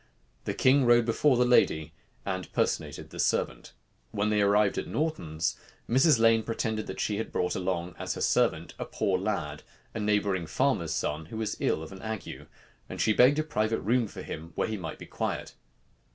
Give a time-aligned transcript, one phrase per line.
[0.45, 1.93] The king rode before the lady,
[2.25, 3.73] and personated the servant.
[4.09, 6.17] When they arrived at Norton's, Mrs.
[6.19, 9.61] Lane pretended that she had brought along, as her servant, a poor lad,
[9.93, 12.47] a neighboring farmer's son, who was ill of an ague;
[12.89, 15.53] and she begged a private room for him, where he might be quiet.